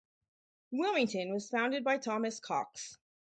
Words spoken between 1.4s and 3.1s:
founded by Thomas Cox.